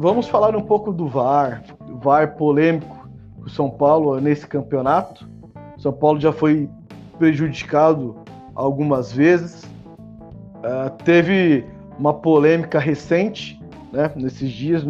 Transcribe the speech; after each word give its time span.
Vamos 0.00 0.26
falar 0.26 0.56
um 0.56 0.62
pouco 0.62 0.94
do 0.94 1.06
VAR, 1.06 1.62
VAR 2.02 2.34
polêmico 2.34 3.06
do 3.36 3.50
São 3.50 3.68
Paulo 3.68 4.18
nesse 4.18 4.46
campeonato. 4.46 5.28
São 5.76 5.92
Paulo 5.92 6.18
já 6.18 6.32
foi 6.32 6.70
prejudicado 7.18 8.16
algumas 8.54 9.12
vezes. 9.12 9.62
Uh, 9.64 10.90
teve 11.04 11.66
uma 11.98 12.14
polêmica 12.14 12.78
recente, 12.78 13.60
né, 13.92 14.10
nesses 14.16 14.50
dias. 14.50 14.86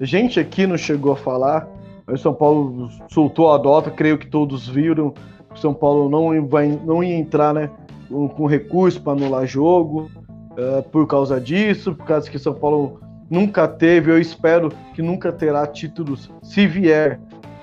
A 0.00 0.04
gente 0.04 0.38
aqui 0.38 0.64
não 0.64 0.78
chegou 0.78 1.14
a 1.14 1.16
falar, 1.16 1.68
mas 2.06 2.20
o 2.20 2.22
São 2.22 2.32
Paulo 2.32 2.88
soltou 3.08 3.52
a 3.52 3.58
nota, 3.58 3.90
creio 3.90 4.16
que 4.16 4.28
todos 4.28 4.68
viram. 4.68 5.12
O 5.52 5.58
São 5.58 5.74
Paulo 5.74 6.08
não, 6.08 6.46
vai, 6.46 6.68
não 6.84 7.02
ia 7.02 7.16
entrar 7.16 7.52
né, 7.52 7.68
com, 8.08 8.28
com 8.28 8.46
recurso 8.46 9.02
para 9.02 9.14
anular 9.14 9.44
jogo 9.44 10.08
uh, 10.52 10.84
por 10.84 11.04
causa 11.08 11.40
disso, 11.40 11.96
por 11.96 12.06
causa 12.06 12.30
que 12.30 12.36
o 12.36 12.40
São 12.40 12.54
Paulo 12.54 13.01
nunca 13.32 13.66
teve, 13.66 14.10
eu 14.10 14.20
espero 14.20 14.68
que 14.92 15.00
nunca 15.00 15.32
terá 15.32 15.66
títulos 15.66 16.30
se 16.42 16.66
vier 16.66 17.18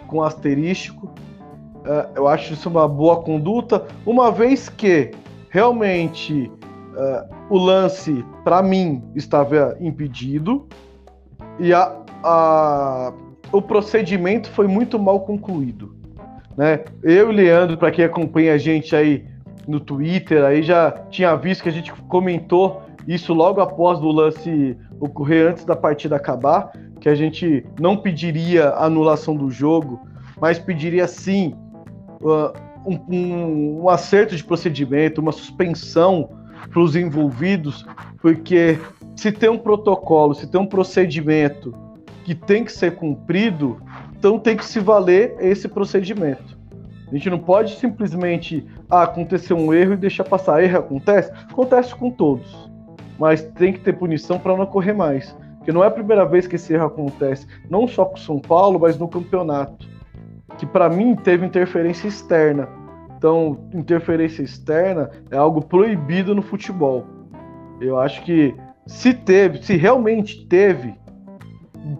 com 0.07 0.23
asterístico. 0.23 1.05
Uh, 1.05 2.09
eu 2.15 2.27
acho 2.27 2.53
isso 2.53 2.67
uma 2.67 2.87
boa 2.87 3.21
conduta, 3.21 3.85
uma 4.03 4.31
vez 4.31 4.67
que 4.67 5.11
realmente 5.51 6.51
uh, 6.95 7.35
o 7.51 7.57
lance, 7.59 8.25
para 8.43 8.63
mim, 8.63 9.03
estava 9.15 9.77
impedido 9.79 10.67
e 11.59 11.71
a, 11.71 11.95
a, 12.23 13.13
o 13.51 13.61
procedimento 13.61 14.49
foi 14.49 14.67
muito 14.67 14.97
mal 14.97 15.19
concluído. 15.19 15.95
Né? 16.57 16.83
Eu 17.03 17.31
e 17.31 17.35
Leandro, 17.35 17.77
para 17.77 17.91
quem 17.91 18.03
acompanha 18.03 18.55
a 18.55 18.57
gente 18.57 18.95
aí 18.95 19.23
no 19.67 19.79
Twitter, 19.79 20.43
aí 20.43 20.63
já 20.63 20.89
tinha 21.11 21.35
visto 21.35 21.61
que 21.61 21.69
a 21.69 21.71
gente 21.71 21.93
comentou 22.07 22.88
isso 23.09 23.33
logo 23.33 23.59
após 23.59 23.99
o 24.01 24.11
lance 24.11 24.77
ocorrer 24.99 25.49
antes 25.49 25.65
da 25.65 25.75
partida 25.75 26.15
acabar, 26.15 26.71
que 27.01 27.09
a 27.09 27.15
gente 27.15 27.65
não 27.79 27.97
pediria 27.97 28.69
anulação 28.75 29.35
do 29.35 29.49
jogo, 29.49 29.99
mas 30.39 30.59
pediria 30.59 31.07
sim 31.07 31.55
uh, 32.21 32.53
um, 32.85 32.99
um, 33.09 33.81
um, 33.81 33.89
acerto 33.89 34.35
de 34.35 34.43
procedimento, 34.43 35.21
uma 35.21 35.31
suspensão 35.31 36.29
para 36.69 36.79
os 36.79 36.95
envolvidos, 36.95 37.83
porque 38.21 38.77
se 39.15 39.31
tem 39.31 39.49
um 39.49 39.57
protocolo, 39.57 40.35
se 40.35 40.45
tem 40.45 40.61
um 40.61 40.67
procedimento 40.67 41.73
que 42.23 42.35
tem 42.35 42.63
que 42.63 42.71
ser 42.71 42.95
cumprido, 42.95 43.81
então 44.15 44.37
tem 44.37 44.55
que 44.55 44.63
se 44.63 44.79
valer 44.79 45.35
esse 45.39 45.67
procedimento. 45.67 46.59
A 47.07 47.15
gente 47.15 47.27
não 47.27 47.39
pode 47.39 47.75
simplesmente 47.77 48.63
ah, 48.87 49.01
acontecer 49.01 49.55
um 49.55 49.73
erro 49.73 49.93
e 49.93 49.97
deixar 49.97 50.25
passar. 50.25 50.63
Erro 50.63 50.77
acontece? 50.77 51.31
Acontece 51.49 51.95
com 51.95 52.11
todos 52.11 52.69
mas 53.19 53.41
tem 53.41 53.73
que 53.73 53.79
ter 53.79 53.93
punição 53.93 54.39
para 54.39 54.55
não 54.55 54.63
ocorrer 54.63 54.95
mais. 54.95 55.35
Porque 55.57 55.71
não 55.71 55.83
é 55.83 55.87
a 55.87 55.91
primeira 55.91 56.25
vez 56.25 56.47
que 56.47 56.55
esse 56.55 56.73
erro 56.73 56.85
acontece, 56.85 57.45
não 57.69 57.87
só 57.87 58.05
com 58.05 58.15
o 58.15 58.19
São 58.19 58.39
Paulo, 58.39 58.79
mas 58.79 58.97
no 58.97 59.07
campeonato. 59.07 59.87
Que 60.57 60.65
para 60.65 60.89
mim 60.89 61.15
teve 61.15 61.45
interferência 61.45 62.07
externa. 62.07 62.67
Então, 63.17 63.59
interferência 63.73 64.41
externa 64.41 65.11
é 65.29 65.35
algo 65.35 65.61
proibido 65.61 66.33
no 66.33 66.41
futebol. 66.41 67.05
Eu 67.81 67.99
acho 67.99 68.23
que 68.23 68.55
se 68.87 69.13
teve, 69.13 69.61
se 69.61 69.75
realmente 69.75 70.47
teve, 70.47 70.95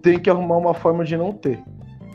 tem 0.02 0.18
que 0.18 0.30
arrumar 0.30 0.58
uma 0.58 0.74
forma 0.74 1.04
de 1.04 1.18
não 1.18 1.34
ter. 1.34 1.62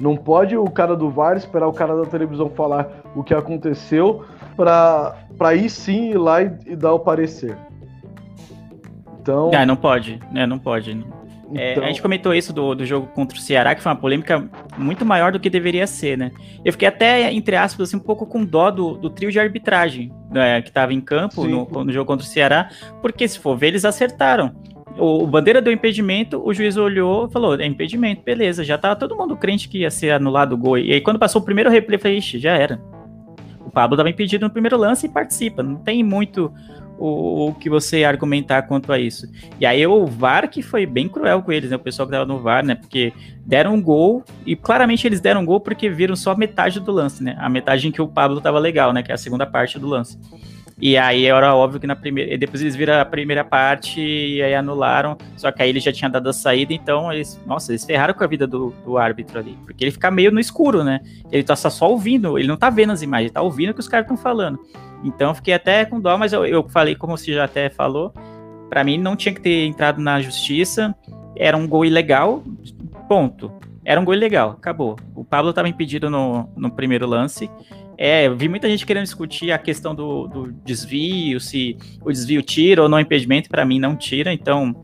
Não 0.00 0.16
pode 0.16 0.56
o 0.56 0.68
cara 0.70 0.96
do 0.96 1.10
VAR 1.10 1.36
esperar 1.36 1.68
o 1.68 1.72
cara 1.72 1.94
da 1.94 2.06
televisão 2.06 2.48
falar 2.48 3.02
o 3.14 3.22
que 3.22 3.34
aconteceu 3.34 4.24
para 4.56 5.14
aí 5.40 5.68
sim 5.68 6.10
ir 6.10 6.18
lá 6.18 6.42
e, 6.42 6.50
e 6.66 6.76
dar 6.76 6.94
o 6.94 7.00
parecer. 7.00 7.56
Então. 9.24 9.50
É, 9.54 9.64
não 9.64 9.74
pode, 9.74 10.20
né? 10.30 10.46
Não 10.46 10.58
pode. 10.58 10.90
É, 11.54 11.72
então... 11.72 11.84
a 11.84 11.86
gente 11.86 12.02
comentou 12.02 12.34
isso 12.34 12.52
do, 12.52 12.74
do 12.74 12.84
jogo 12.84 13.06
contra 13.06 13.38
o 13.38 13.40
Ceará, 13.40 13.74
que 13.74 13.82
foi 13.82 13.90
uma 13.90 13.98
polêmica 13.98 14.46
muito 14.76 15.04
maior 15.04 15.32
do 15.32 15.40
que 15.40 15.48
deveria 15.48 15.86
ser, 15.86 16.18
né? 16.18 16.30
Eu 16.62 16.72
fiquei 16.72 16.86
até, 16.86 17.32
entre 17.32 17.56
aspas, 17.56 17.88
assim, 17.88 17.96
um 17.96 18.00
pouco 18.00 18.26
com 18.26 18.44
dó 18.44 18.70
do, 18.70 18.98
do 18.98 19.08
trio 19.08 19.32
de 19.32 19.40
arbitragem 19.40 20.12
né, 20.30 20.60
que 20.60 20.68
estava 20.68 20.92
em 20.92 21.00
campo 21.00 21.46
no, 21.46 21.66
no, 21.84 21.92
jogo 21.92 22.06
contra 22.06 22.26
o 22.26 22.28
Ceará, 22.28 22.68
porque 23.00 23.26
se 23.26 23.38
for 23.38 23.56
ver, 23.56 23.68
eles 23.68 23.84
acertaram. 23.86 24.54
O, 24.98 25.24
o 25.24 25.26
Bandeira 25.26 25.62
deu 25.62 25.72
impedimento, 25.72 26.42
o 26.44 26.52
juiz 26.52 26.76
olhou 26.76 27.26
e 27.26 27.32
falou: 27.32 27.58
é 27.58 27.66
impedimento, 27.66 28.22
beleza. 28.22 28.62
Já 28.62 28.76
tava 28.76 28.94
todo 28.94 29.16
mundo 29.16 29.36
crente 29.36 29.68
que 29.68 29.78
ia 29.78 29.90
ser 29.90 30.10
anulado 30.10 30.52
o 30.52 30.58
gol. 30.58 30.76
E 30.76 30.92
aí, 30.92 31.00
quando 31.00 31.18
passou 31.18 31.40
o 31.40 31.44
primeiro 31.44 31.70
replay, 31.70 31.96
eu 31.96 32.00
falei: 32.00 32.18
ixi, 32.18 32.38
já 32.38 32.52
era. 32.52 32.78
Pablo 33.74 33.96
estava 33.96 34.08
impedido 34.08 34.46
no 34.46 34.50
primeiro 34.50 34.78
lance 34.78 35.06
e 35.06 35.08
participa. 35.08 35.62
Não 35.62 35.76
tem 35.76 36.02
muito 36.02 36.52
o, 36.96 37.48
o, 37.48 37.54
que 37.54 37.68
você 37.68 38.04
argumentar 38.04 38.62
quanto 38.62 38.92
a 38.92 38.98
isso. 38.98 39.26
E 39.58 39.66
aí 39.66 39.84
o 39.86 40.06
VAR 40.06 40.48
que 40.48 40.62
foi 40.62 40.86
bem 40.86 41.08
cruel 41.08 41.42
com 41.42 41.52
eles, 41.52 41.70
né? 41.70 41.76
O 41.76 41.80
pessoal 41.80 42.06
que 42.06 42.12
tava 42.12 42.24
no 42.24 42.38
VAR, 42.38 42.64
né? 42.64 42.76
Porque 42.76 43.12
deram 43.44 43.74
um 43.74 43.82
gol, 43.82 44.24
e 44.46 44.54
claramente 44.54 45.06
eles 45.06 45.20
deram 45.20 45.42
um 45.42 45.44
gol 45.44 45.60
porque 45.60 45.90
viram 45.90 46.16
só 46.16 46.36
metade 46.36 46.80
do 46.80 46.92
lance, 46.92 47.22
né? 47.22 47.36
A 47.38 47.48
metade 47.48 47.88
em 47.88 47.90
que 47.90 48.00
o 48.00 48.08
Pablo 48.08 48.40
tava 48.40 48.58
legal, 48.58 48.92
né? 48.92 49.02
Que 49.02 49.10
é 49.10 49.14
a 49.14 49.18
segunda 49.18 49.44
parte 49.44 49.78
do 49.78 49.86
lance. 49.88 50.18
E 50.80 50.96
aí 50.96 51.26
era 51.26 51.54
óbvio 51.54 51.80
que 51.80 51.86
na 51.86 51.94
primeira. 51.94 52.36
Depois 52.36 52.60
eles 52.60 52.74
viram 52.74 53.00
a 53.00 53.04
primeira 53.04 53.44
parte 53.44 54.00
e 54.00 54.42
aí 54.42 54.54
anularam. 54.54 55.16
Só 55.36 55.52
que 55.52 55.62
aí 55.62 55.68
ele 55.68 55.80
já 55.80 55.92
tinha 55.92 56.10
dado 56.10 56.28
a 56.28 56.32
saída, 56.32 56.72
então 56.72 57.12
eles. 57.12 57.40
Nossa, 57.46 57.72
eles 57.72 57.84
ferraram 57.84 58.14
com 58.14 58.24
a 58.24 58.26
vida 58.26 58.46
do, 58.46 58.74
do 58.84 58.98
árbitro 58.98 59.38
ali. 59.38 59.56
Porque 59.64 59.84
ele 59.84 59.90
fica 59.92 60.10
meio 60.10 60.32
no 60.32 60.40
escuro, 60.40 60.82
né? 60.82 61.00
Ele 61.30 61.42
tá 61.42 61.54
só 61.54 61.88
ouvindo, 61.88 62.38
ele 62.38 62.48
não 62.48 62.56
tá 62.56 62.70
vendo 62.70 62.92
as 62.92 63.02
imagens, 63.02 63.26
ele 63.26 63.34
tá 63.34 63.42
ouvindo 63.42 63.70
o 63.70 63.74
que 63.74 63.80
os 63.80 63.88
caras 63.88 64.04
estão 64.04 64.16
falando. 64.16 64.58
Então 65.04 65.34
fiquei 65.34 65.54
até 65.54 65.84
com 65.84 66.00
dó, 66.00 66.16
mas 66.16 66.32
eu, 66.32 66.44
eu 66.44 66.68
falei, 66.68 66.94
como 66.94 67.16
você 67.16 67.32
já 67.32 67.44
até 67.44 67.68
falou, 67.68 68.12
para 68.68 68.82
mim 68.82 68.98
não 68.98 69.14
tinha 69.14 69.34
que 69.34 69.40
ter 69.40 69.66
entrado 69.66 70.00
na 70.00 70.20
justiça. 70.20 70.94
Era 71.36 71.56
um 71.56 71.68
gol 71.68 71.84
ilegal, 71.84 72.42
ponto. 73.08 73.52
Era 73.84 74.00
um 74.00 74.04
gol 74.04 74.14
ilegal, 74.14 74.50
acabou. 74.50 74.96
O 75.14 75.24
Pablo 75.24 75.50
estava 75.50 75.68
impedido 75.68 76.08
no, 76.08 76.48
no 76.56 76.70
primeiro 76.70 77.06
lance. 77.06 77.50
É, 77.96 78.28
vi 78.28 78.48
muita 78.48 78.68
gente 78.68 78.84
querendo 78.84 79.04
discutir 79.04 79.52
a 79.52 79.58
questão 79.58 79.94
do, 79.94 80.26
do 80.26 80.52
desvio, 80.64 81.40
se 81.40 81.76
o 82.02 82.10
desvio 82.10 82.42
tira 82.42 82.82
ou 82.82 82.88
não 82.88 82.98
impedimento. 82.98 83.48
Para 83.48 83.64
mim, 83.64 83.78
não 83.78 83.96
tira, 83.96 84.32
então 84.32 84.74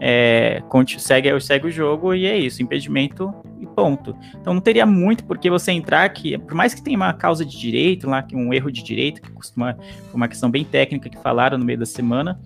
é, 0.00 0.60
segue, 0.98 1.40
segue 1.40 1.66
o 1.68 1.70
jogo 1.70 2.12
e 2.12 2.26
é 2.26 2.36
isso, 2.36 2.60
impedimento 2.62 3.32
e 3.60 3.66
ponto. 3.66 4.16
Então 4.40 4.52
não 4.52 4.60
teria 4.60 4.84
muito 4.84 5.24
porque 5.24 5.48
você 5.48 5.70
entrar 5.70 6.04
aqui, 6.04 6.36
por 6.36 6.54
mais 6.54 6.74
que 6.74 6.82
tenha 6.82 6.96
uma 6.96 7.12
causa 7.12 7.44
de 7.44 7.56
direito 7.56 8.10
lá, 8.10 8.20
que 8.20 8.34
um 8.34 8.52
erro 8.52 8.72
de 8.72 8.82
direito, 8.82 9.22
que 9.22 9.30
costuma 9.30 9.76
uma 10.12 10.26
questão 10.26 10.50
bem 10.50 10.64
técnica 10.64 11.08
que 11.08 11.18
falaram 11.18 11.56
no 11.56 11.64
meio 11.64 11.78
da 11.78 11.86
semana, 11.86 12.40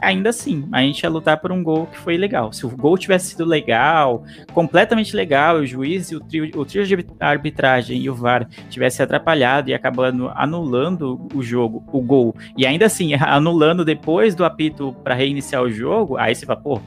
ainda 0.00 0.30
assim, 0.30 0.68
a 0.72 0.80
gente 0.82 1.02
ia 1.02 1.10
lutar 1.10 1.38
por 1.38 1.52
um 1.52 1.62
gol 1.62 1.86
que 1.86 1.98
foi 1.98 2.16
legal. 2.16 2.52
Se 2.52 2.66
o 2.66 2.70
gol 2.70 2.96
tivesse 2.96 3.30
sido 3.30 3.44
legal, 3.44 4.24
completamente 4.52 5.14
legal, 5.14 5.56
o 5.56 5.66
juiz 5.66 6.10
e 6.10 6.16
o 6.16 6.20
trio, 6.20 6.50
o 6.58 6.64
trio 6.64 6.86
de 6.86 7.06
arbitragem 7.18 8.00
e 8.00 8.10
o 8.10 8.14
VAR 8.14 8.48
tivesse 8.68 9.02
atrapalhado 9.02 9.70
e 9.70 9.74
acabando 9.74 10.30
anulando 10.34 11.28
o 11.34 11.42
jogo, 11.42 11.84
o 11.92 12.00
gol, 12.00 12.34
e 12.56 12.66
ainda 12.66 12.86
assim 12.86 13.14
anulando 13.20 13.84
depois 13.84 14.34
do 14.34 14.44
apito 14.44 14.94
para 15.04 15.14
reiniciar 15.14 15.62
o 15.62 15.70
jogo, 15.70 16.16
aí 16.16 16.34
você 16.34 16.46
fala, 16.46 16.60
pô, 16.60 16.80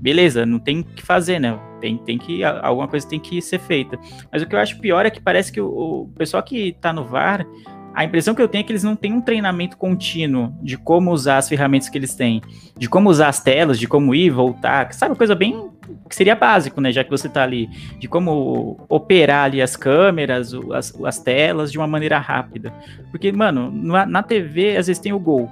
beleza, 0.00 0.46
não 0.46 0.58
tem 0.58 0.80
o 0.80 0.84
que 0.84 1.02
fazer, 1.02 1.38
né? 1.38 1.58
Tem, 1.80 1.96
tem 1.98 2.18
que. 2.18 2.42
Alguma 2.44 2.88
coisa 2.88 3.08
tem 3.08 3.20
que 3.20 3.40
ser 3.40 3.58
feita. 3.58 3.98
Mas 4.30 4.42
o 4.42 4.46
que 4.46 4.54
eu 4.54 4.58
acho 4.58 4.78
pior 4.78 5.06
é 5.06 5.10
que 5.10 5.20
parece 5.20 5.52
que 5.52 5.60
o, 5.60 6.02
o 6.02 6.08
pessoal 6.16 6.42
que 6.42 6.76
tá 6.80 6.92
no 6.92 7.04
VAR, 7.04 7.46
a 7.94 8.04
impressão 8.04 8.34
que 8.34 8.42
eu 8.42 8.48
tenho 8.48 8.62
é 8.62 8.64
que 8.64 8.72
eles 8.72 8.84
não 8.84 8.94
têm 8.94 9.12
um 9.12 9.20
treinamento 9.20 9.76
contínuo 9.76 10.54
de 10.62 10.76
como 10.76 11.10
usar 11.10 11.38
as 11.38 11.48
ferramentas 11.48 11.88
que 11.88 11.98
eles 11.98 12.14
têm, 12.14 12.40
de 12.76 12.88
como 12.88 13.10
usar 13.10 13.28
as 13.28 13.40
telas, 13.40 13.78
de 13.78 13.86
como 13.86 14.14
ir, 14.14 14.30
voltar, 14.30 14.92
sabe, 14.92 15.16
coisa 15.16 15.34
bem 15.34 15.70
que 16.08 16.14
seria 16.14 16.34
básico, 16.34 16.80
né, 16.80 16.90
já 16.92 17.04
que 17.04 17.10
você 17.10 17.28
tá 17.28 17.42
ali, 17.42 17.68
de 17.98 18.08
como 18.08 18.84
operar 18.88 19.44
ali 19.44 19.62
as 19.62 19.76
câmeras, 19.76 20.52
as, 20.72 20.94
as 21.04 21.18
telas 21.18 21.70
de 21.70 21.78
uma 21.78 21.86
maneira 21.86 22.18
rápida. 22.18 22.72
Porque, 23.10 23.30
mano, 23.30 23.70
na, 23.70 24.06
na 24.06 24.22
TV 24.22 24.76
às 24.76 24.88
vezes 24.88 25.00
tem 25.00 25.12
o 25.12 25.18
gol, 25.18 25.50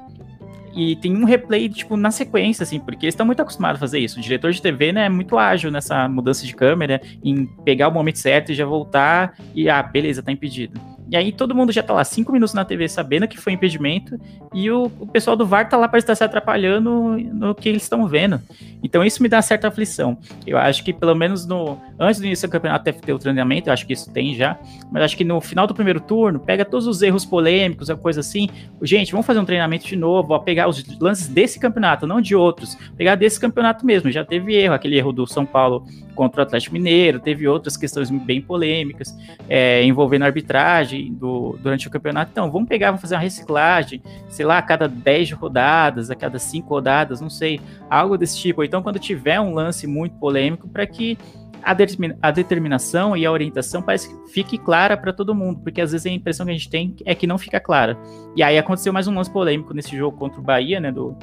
e 0.74 0.94
tem 0.96 1.16
um 1.16 1.24
replay, 1.24 1.68
tipo, 1.68 1.96
na 1.96 2.10
sequência, 2.10 2.62
assim, 2.62 2.78
porque 2.78 3.06
eles 3.06 3.14
estão 3.14 3.26
muito 3.26 3.40
acostumados 3.40 3.78
a 3.78 3.80
fazer 3.80 3.98
isso. 3.98 4.18
O 4.18 4.22
diretor 4.22 4.52
de 4.52 4.62
TV, 4.62 4.92
né, 4.92 5.06
é 5.06 5.08
muito 5.08 5.36
ágil 5.36 5.70
nessa 5.70 6.08
mudança 6.08 6.46
de 6.46 6.54
câmera, 6.54 7.00
em 7.24 7.46
pegar 7.64 7.88
o 7.88 7.92
momento 7.92 8.18
certo 8.18 8.52
e 8.52 8.54
já 8.54 8.64
voltar 8.64 9.34
e, 9.54 9.68
ah, 9.68 9.82
beleza, 9.82 10.22
tá 10.22 10.30
impedido. 10.30 10.80
E 11.10 11.16
aí 11.16 11.32
todo 11.32 11.54
mundo 11.54 11.72
já 11.72 11.82
tá 11.82 11.94
lá 11.94 12.04
cinco 12.04 12.32
minutos 12.32 12.54
na 12.54 12.64
TV 12.64 12.88
sabendo 12.88 13.26
que 13.26 13.38
foi 13.38 13.52
impedimento 13.52 14.20
e 14.52 14.70
o, 14.70 14.90
o 15.00 15.06
pessoal 15.06 15.36
do 15.36 15.46
VAR 15.46 15.68
tá 15.68 15.76
lá 15.76 15.88
para 15.88 15.98
estar 15.98 16.14
se 16.14 16.22
atrapalhando 16.22 17.16
no 17.32 17.54
que 17.54 17.68
eles 17.68 17.82
estão 17.82 18.06
vendo. 18.06 18.40
Então 18.82 19.02
isso 19.02 19.22
me 19.22 19.28
dá 19.28 19.40
certa 19.40 19.68
aflição. 19.68 20.18
Eu 20.46 20.58
acho 20.58 20.84
que 20.84 20.92
pelo 20.92 21.14
menos 21.14 21.46
no 21.46 21.78
antes 21.98 22.20
do 22.20 22.26
início 22.26 22.48
do 22.48 22.52
campeonato 22.52 22.84
deve 22.84 23.00
ter 23.00 23.12
o 23.12 23.18
treinamento, 23.18 23.68
eu 23.68 23.72
acho 23.72 23.86
que 23.86 23.92
isso 23.92 24.10
tem 24.12 24.34
já, 24.34 24.58
mas 24.90 25.02
acho 25.02 25.16
que 25.16 25.24
no 25.24 25.40
final 25.40 25.66
do 25.66 25.74
primeiro 25.74 26.00
turno, 26.00 26.38
pega 26.38 26.64
todos 26.64 26.86
os 26.86 27.02
erros 27.02 27.24
polêmicos, 27.24 27.90
a 27.90 27.96
coisa 27.96 28.20
assim. 28.20 28.48
Gente, 28.82 29.12
vamos 29.12 29.26
fazer 29.26 29.40
um 29.40 29.44
treinamento 29.44 29.86
de 29.86 29.96
novo, 29.96 30.32
ó, 30.34 30.38
pegar 30.38 30.68
os 30.68 30.84
lances 30.98 31.28
desse 31.28 31.58
campeonato, 31.58 32.06
não 32.06 32.20
de 32.20 32.34
outros. 32.34 32.76
Pegar 32.96 33.14
desse 33.14 33.40
campeonato 33.40 33.84
mesmo, 33.84 34.10
já 34.10 34.24
teve 34.24 34.54
erro, 34.54 34.74
aquele 34.74 34.96
erro 34.96 35.12
do 35.12 35.26
São 35.26 35.44
Paulo 35.44 35.84
contra 36.14 36.40
o 36.40 36.42
Atlético 36.42 36.74
Mineiro, 36.74 37.20
teve 37.20 37.46
outras 37.46 37.76
questões 37.76 38.10
bem 38.10 38.40
polêmicas, 38.40 39.16
é, 39.48 39.84
envolvendo 39.84 40.22
a 40.22 40.26
arbitragem 40.26 41.14
do, 41.14 41.56
durante 41.62 41.86
o 41.86 41.90
campeonato. 41.90 42.32
Então, 42.32 42.50
vamos 42.50 42.68
pegar, 42.68 42.88
vamos 42.88 43.02
fazer 43.02 43.14
uma 43.14 43.20
reciclagem, 43.20 44.02
sei 44.28 44.44
lá, 44.44 44.58
a 44.58 44.62
cada 44.62 44.88
10 44.88 45.30
rodadas, 45.32 46.10
a 46.10 46.16
cada 46.16 46.38
5 46.38 46.68
rodadas, 46.68 47.20
não 47.20 47.30
sei, 47.30 47.60
algo 47.88 48.18
desse 48.18 48.36
tipo. 48.36 48.64
Então, 48.64 48.82
quando 48.82 48.98
tiver 48.98 49.40
um 49.40 49.54
lance 49.54 49.86
muito 49.86 50.16
polêmico, 50.16 50.68
para 50.68 50.86
que 50.86 51.16
a, 51.62 51.76
a, 52.22 52.30
determinação 52.30 53.16
e 53.16 53.24
a 53.24 53.32
orientação 53.32 53.82
parece 53.82 54.08
que 54.08 54.32
fique 54.32 54.58
clara 54.58 54.96
para 54.96 55.12
todo 55.12 55.34
mundo, 55.34 55.60
porque 55.60 55.80
às 55.80 55.92
vezes 55.92 56.06
a 56.06 56.10
impressão 56.10 56.46
que 56.46 56.52
a 56.52 56.54
gente 56.54 56.68
tem 56.68 56.94
é 57.04 57.14
que 57.14 57.26
não 57.26 57.38
fica 57.38 57.60
clara. 57.60 57.98
E 58.36 58.42
aí 58.42 58.58
aconteceu 58.58 58.92
mais 58.92 59.06
um 59.06 59.14
lance 59.14 59.30
polêmico 59.30 59.74
nesse 59.74 59.96
jogo 59.96 60.16
contra 60.16 60.40
o 60.40 60.42
Bahia, 60.42 60.80
né, 60.80 60.92
do 60.92 61.16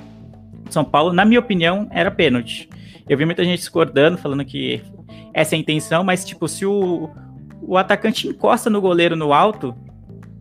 São 0.69 0.83
Paulo. 0.83 1.13
Na 1.13 1.25
minha 1.25 1.39
opinião, 1.39 1.87
era 1.91 2.11
pênalti. 2.11 2.69
Eu 3.07 3.17
vi 3.17 3.25
muita 3.25 3.43
gente 3.43 3.59
discordando, 3.59 4.17
falando 4.17 4.43
que 4.43 4.81
essa 5.33 5.55
é 5.55 5.57
a 5.57 5.59
intenção, 5.59 6.03
mas, 6.03 6.25
tipo, 6.25 6.47
se 6.47 6.65
o, 6.65 7.09
o 7.61 7.77
atacante 7.77 8.27
encosta 8.27 8.69
no 8.69 8.81
goleiro 8.81 9.15
no 9.15 9.33
alto, 9.33 9.75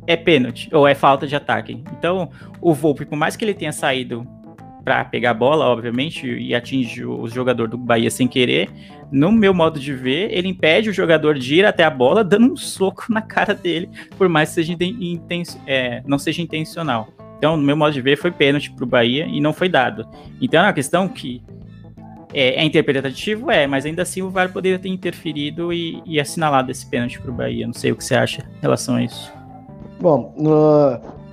é 0.07 0.17
pênalti, 0.17 0.69
ou 0.73 0.87
é 0.87 0.95
falta 0.95 1.27
de 1.27 1.35
ataque. 1.35 1.83
Então, 1.99 2.31
o 2.61 2.73
Volpe, 2.73 3.05
por 3.05 3.17
mais 3.17 3.37
que 3.37 3.45
ele 3.45 3.55
tenha 3.55 3.73
saído 3.73 4.27
para 4.85 5.05
pegar 5.05 5.31
a 5.31 5.35
bola, 5.35 5.65
obviamente, 5.65 6.27
e 6.27 6.55
atinge 6.55 7.05
o 7.05 7.27
jogador 7.27 7.69
do 7.69 7.79
Bahia 7.79 8.11
sem 8.11 8.29
querer, 8.29 8.69
no 9.11 9.33
meu 9.33 9.55
modo 9.55 9.81
de 9.81 9.95
ver, 9.95 10.31
ele 10.33 10.49
impede 10.49 10.91
o 10.91 10.93
jogador 10.93 11.39
de 11.39 11.57
ir 11.57 11.65
até 11.65 11.85
a 11.85 11.91
bola 11.91 12.23
dando 12.23 12.53
um 12.53 12.57
soco 12.57 13.07
na 13.11 13.23
cara 13.23 13.55
dele, 13.55 13.89
por 14.19 14.29
mais 14.29 14.51
que 14.51 14.57
seja 14.57 14.77
é, 15.67 16.03
não 16.07 16.19
seja 16.19 16.43
intencional. 16.43 17.09
Então, 17.39 17.57
no 17.57 17.63
meu 17.63 17.77
modo 17.77 17.93
de 17.93 18.01
ver, 18.01 18.17
foi 18.17 18.31
pênalti 18.31 18.71
para 18.71 18.85
o 18.85 18.87
Bahia 18.87 19.27
e 19.27 19.41
não 19.41 19.53
foi 19.53 19.69
dado. 19.69 20.07
Então, 20.41 20.61
é 20.61 20.67
uma 20.67 20.73
questão 20.73 21.09
que 21.09 21.43
é, 22.33 22.61
é, 22.61 22.65
interpretativo? 22.65 23.51
É, 23.51 23.67
mas 23.67 23.87
ainda 23.87 24.03
assim 24.03 24.21
o 24.21 24.31
VAR 24.31 24.53
poderia 24.53 24.79
ter 24.79 24.89
interferido 24.89 25.73
e, 25.73 26.03
e 26.05 26.19
assinalado 26.19 26.71
esse 26.71 26.85
pênalti 26.87 27.21
para 27.21 27.31
o 27.31 27.35
Bahia. 27.35 27.67
Não 27.67 27.75
sei 27.75 27.93
o 27.93 27.97
que 27.97 28.05
você 28.05 28.15
acha 28.15 28.43
em 28.59 28.61
relação 28.61 28.97
a 28.97 29.05
isso. 29.05 29.33
Bom, 30.01 30.35
uh, 30.39 31.24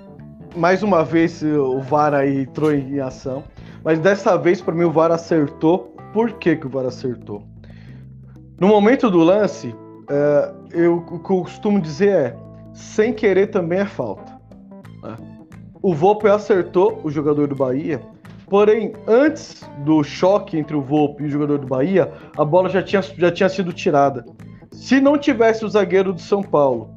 mais 0.55 0.83
uma 0.83 1.03
vez 1.03 1.41
o 1.43 1.79
VAR 1.79 2.13
aí 2.13 2.41
entrou 2.41 2.73
em 2.73 2.99
ação, 2.99 3.43
mas 3.83 3.99
dessa 3.99 4.37
vez 4.37 4.61
para 4.61 4.73
mim 4.73 4.83
o 4.83 4.91
VAR 4.91 5.11
acertou. 5.11 5.95
Por 6.13 6.33
que, 6.33 6.55
que 6.55 6.67
o 6.67 6.69
VAR 6.69 6.85
acertou? 6.85 7.43
No 8.59 8.67
momento 8.67 9.09
do 9.09 9.19
lance, 9.19 9.69
uh, 9.69 10.55
eu, 10.71 10.97
o 10.97 11.19
que 11.19 11.31
eu 11.31 11.41
costumo 11.41 11.79
dizer 11.79 12.09
é: 12.09 12.35
sem 12.73 13.13
querer 13.13 13.47
também 13.47 13.79
é 13.79 13.85
falta. 13.85 14.39
Né? 15.03 15.15
O 15.81 15.93
Volpe 15.93 16.27
acertou 16.27 16.99
o 17.03 17.09
jogador 17.09 17.47
do 17.47 17.55
Bahia 17.55 17.99
Porém, 18.51 18.91
antes 19.07 19.63
do 19.85 20.03
choque 20.03 20.57
entre 20.57 20.75
o 20.75 20.81
Volpe 20.81 21.23
e 21.23 21.27
o 21.27 21.29
jogador 21.29 21.57
do 21.57 21.67
Bahia, 21.67 22.11
a 22.37 22.43
bola 22.43 22.67
já 22.67 22.83
tinha, 22.83 23.01
já 23.01 23.31
tinha 23.31 23.47
sido 23.47 23.71
tirada. 23.71 24.25
Se 24.73 24.99
não 24.99 25.17
tivesse 25.17 25.63
o 25.63 25.69
zagueiro 25.69 26.11
do 26.11 26.19
São 26.19 26.43
Paulo 26.43 26.89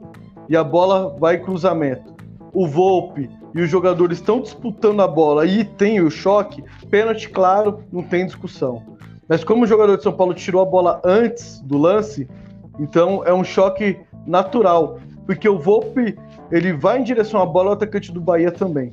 e 0.48 0.56
a 0.56 0.64
bola 0.64 1.16
vai 1.16 1.38
cruzamento, 1.38 2.12
o 2.52 2.66
Volpe 2.66 3.30
e 3.54 3.60
o 3.60 3.66
jogador 3.66 4.10
estão 4.10 4.40
disputando 4.40 5.00
a 5.00 5.06
bola 5.06 5.46
e 5.46 5.64
tem 5.64 6.00
o 6.00 6.10
choque, 6.10 6.64
pênalti, 6.90 7.28
claro, 7.28 7.84
não 7.92 8.02
tem 8.02 8.26
discussão. 8.26 8.82
Mas 9.28 9.44
como 9.44 9.62
o 9.64 9.66
jogador 9.66 9.96
de 9.96 10.02
São 10.02 10.12
Paulo 10.12 10.34
tirou 10.34 10.60
a 10.60 10.64
bola 10.64 11.00
antes 11.04 11.60
do 11.60 11.78
lance, 11.78 12.28
então 12.78 13.22
é 13.24 13.32
um 13.32 13.44
choque 13.44 13.98
natural, 14.26 14.98
porque 15.24 15.48
o 15.48 15.58
Volpe 15.58 16.18
ele 16.50 16.72
vai 16.72 16.98
em 16.98 17.04
direção 17.04 17.40
à 17.40 17.46
bola, 17.46 17.70
o 17.70 17.72
atacante 17.74 18.12
do 18.12 18.20
Bahia 18.20 18.50
também. 18.50 18.92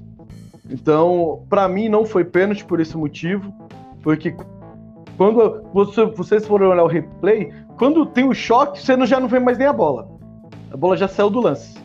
Então, 0.69 1.43
para 1.49 1.67
mim, 1.67 1.89
não 1.89 2.05
foi 2.05 2.23
pênalti 2.23 2.63
por 2.63 2.79
esse 2.79 2.95
motivo, 2.95 3.53
porque 4.01 4.35
quando 5.17 5.63
você, 5.73 6.05
vocês 6.05 6.45
forem 6.45 6.67
olhar 6.67 6.83
o 6.83 6.87
replay, 6.87 7.51
quando 7.77 8.05
tem 8.05 8.27
o 8.27 8.33
choque, 8.33 8.81
você 8.81 8.95
não, 8.95 9.05
já 9.05 9.19
não 9.19 9.27
vê 9.27 9.39
mais 9.39 9.57
nem 9.57 9.67
a 9.67 9.73
bola. 9.73 10.07
A 10.71 10.77
bola 10.77 10.95
já 10.95 11.07
saiu 11.07 11.29
do 11.29 11.41
lance. 11.41 11.77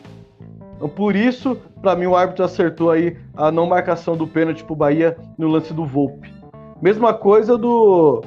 Então, 0.75 0.87
por 0.87 1.15
isso, 1.15 1.57
para 1.81 1.95
mim, 1.95 2.05
o 2.05 2.15
árbitro 2.15 2.43
acertou 2.43 2.91
aí 2.91 3.17
a 3.35 3.51
não 3.51 3.67
marcação 3.67 4.17
do 4.17 4.27
pênalti 4.27 4.63
pro 4.63 4.75
Bahia 4.75 5.17
no 5.37 5.47
lance 5.47 5.73
do 5.73 5.85
Volpe. 5.85 6.33
Mesma 6.81 7.13
coisa 7.13 7.57
do, 7.57 8.23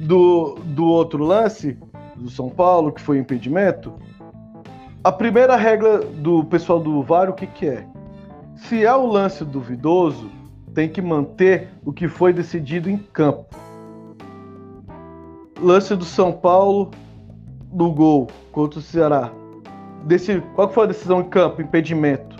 do, 0.00 0.54
do 0.64 0.84
outro 0.84 1.24
lance, 1.24 1.78
do 2.16 2.30
São 2.30 2.48
Paulo, 2.48 2.92
que 2.92 3.00
foi 3.00 3.18
impedimento. 3.18 3.92
A 5.02 5.12
primeira 5.12 5.56
regra 5.56 5.98
do 5.98 6.44
pessoal 6.44 6.80
do 6.80 7.02
VAR, 7.02 7.28
o 7.28 7.34
que, 7.34 7.46
que 7.46 7.66
é? 7.66 7.86
Se 8.56 8.84
é 8.84 8.94
o 8.94 9.06
lance 9.06 9.44
duvidoso, 9.44 10.30
tem 10.74 10.88
que 10.88 11.02
manter 11.02 11.68
o 11.84 11.92
que 11.92 12.08
foi 12.08 12.32
decidido 12.32 12.90
em 12.90 12.96
campo. 12.96 13.54
Lance 15.60 15.94
do 15.94 16.04
São 16.04 16.32
Paulo 16.32 16.90
no 17.72 17.92
gol 17.92 18.28
contra 18.50 18.78
o 18.78 18.82
Ceará. 18.82 19.30
Desse, 20.04 20.40
qual 20.54 20.68
foi 20.68 20.84
a 20.84 20.88
decisão 20.88 21.20
em 21.20 21.28
campo? 21.28 21.62
Impedimento. 21.62 22.33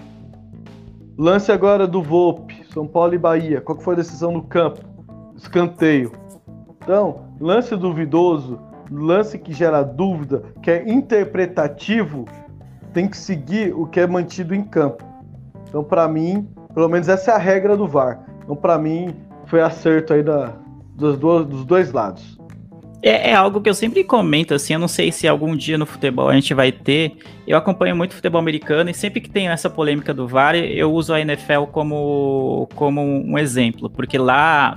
Lance 1.17 1.53
agora 1.53 1.87
do 1.87 2.03
Volpe, 2.03 2.67
São 2.73 2.89
Paulo 2.89 3.15
e 3.15 3.19
Bahia. 3.19 3.61
Qual 3.61 3.79
foi 3.79 3.95
a 3.95 3.99
decisão 3.99 4.33
no 4.33 4.43
campo? 4.43 4.81
Escanteio. 5.37 6.11
Então, 6.83 7.27
lance 7.41 7.77
duvidoso, 7.77 8.59
lance 8.91 9.39
que 9.39 9.53
gera 9.53 9.85
dúvida, 9.85 10.43
que 10.61 10.73
é 10.73 10.91
interpretativo, 10.91 12.25
tem 12.93 13.09
que 13.09 13.17
seguir 13.17 13.73
o 13.73 13.87
que 13.87 14.01
é 14.01 14.07
mantido 14.09 14.57
em 14.57 14.63
campo. 14.65 15.05
Então, 15.69 15.85
para 15.85 16.09
mim, 16.09 16.49
pelo 16.75 16.89
menos 16.89 17.09
essa 17.09 17.31
é 17.31 17.35
a 17.35 17.39
regra 17.39 17.77
do 17.77 17.87
VAR. 17.87 18.27
Então, 18.43 18.57
para 18.57 18.77
mim, 18.77 19.15
foi 19.47 19.63
acerto 19.63 20.15
aí 20.15 20.23
da, 20.23 20.53
dos, 20.97 21.17
dois, 21.17 21.47
dos 21.47 21.65
dois 21.65 21.93
lados. 21.93 22.39
É, 23.03 23.31
é, 23.31 23.35
algo 23.35 23.61
que 23.61 23.69
eu 23.69 23.75
sempre 23.75 24.03
comento, 24.03 24.55
assim, 24.55 24.73
eu 24.73 24.79
não 24.79 24.89
sei 24.89 25.13
se 25.13 25.29
algum 25.29 25.55
dia 25.55 25.77
no 25.77 25.85
futebol 25.85 26.29
a 26.29 26.35
gente 26.35 26.55
vai 26.55 26.73
ter. 26.73 27.13
Eu 27.47 27.59
acompanho 27.59 27.95
muito 27.95 28.15
futebol 28.15 28.41
americano 28.41 28.89
e 28.89 28.95
sempre 28.95 29.21
que 29.21 29.29
tem 29.29 29.49
essa 29.49 29.69
polêmica 29.69 30.15
do 30.15 30.27
VAR, 30.27 30.57
eu 30.57 30.91
uso 30.91 31.13
a 31.13 31.21
NFL 31.21 31.65
como, 31.71 32.67
como 32.75 33.03
um 33.03 33.39
exemplo, 33.39 33.91
porque 33.91 34.17
lá 34.17 34.75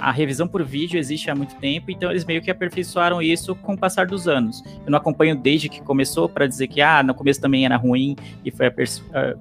a 0.00 0.10
revisão 0.10 0.48
por 0.48 0.64
vídeo 0.64 0.98
existe 0.98 1.30
há 1.30 1.34
muito 1.34 1.54
tempo, 1.56 1.90
então 1.90 2.10
eles 2.10 2.24
meio 2.24 2.40
que 2.40 2.50
aperfeiçoaram 2.50 3.20
isso 3.20 3.54
com 3.54 3.74
o 3.74 3.78
passar 3.78 4.06
dos 4.06 4.26
anos. 4.26 4.62
Eu 4.84 4.90
não 4.90 4.98
acompanho 4.98 5.36
desde 5.36 5.68
que 5.68 5.82
começou 5.82 6.28
para 6.28 6.46
dizer 6.46 6.66
que 6.68 6.80
ah, 6.80 7.02
no 7.02 7.14
começo 7.14 7.40
também 7.40 7.66
era 7.66 7.76
ruim 7.76 8.16
e 8.42 8.50
foi 8.50 8.72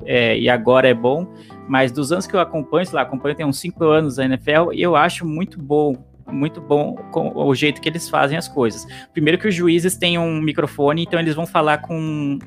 é, 0.05 0.37
e 0.37 0.49
agora 0.49 0.89
é 0.89 0.93
bom, 0.93 1.25
mas 1.67 1.91
dos 1.91 2.11
anos 2.11 2.27
que 2.27 2.35
eu 2.35 2.39
acompanho, 2.39 2.85
sei 2.85 2.95
lá, 2.95 3.03
acompanho 3.03 3.35
tem 3.35 3.45
uns 3.45 3.59
5 3.59 3.83
anos 3.85 4.19
a 4.19 4.25
NFL, 4.25 4.73
eu 4.73 4.95
acho 4.95 5.25
muito 5.25 5.57
bom 5.57 5.95
muito 6.31 6.61
bom 6.61 6.95
com 7.11 7.31
o 7.35 7.53
jeito 7.55 7.81
que 7.81 7.89
eles 7.89 8.09
fazem 8.09 8.37
as 8.37 8.47
coisas. 8.47 8.85
Primeiro 9.13 9.37
que 9.37 9.47
os 9.47 9.55
juízes 9.55 9.95
têm 9.95 10.17
um 10.17 10.41
microfone, 10.41 11.03
então 11.03 11.19
eles 11.19 11.35
vão 11.35 11.45
falar 11.45 11.79
com 11.79 12.39